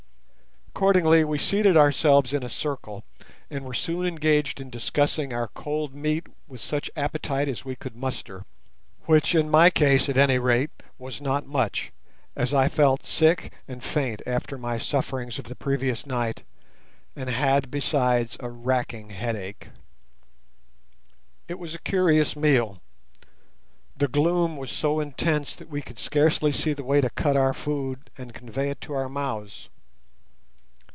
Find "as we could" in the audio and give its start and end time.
7.47-7.95